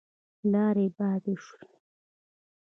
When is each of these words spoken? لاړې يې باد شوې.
لاړې 0.51 0.85
يې 0.87 0.93
باد 0.97 1.23
شوې. 1.45 1.67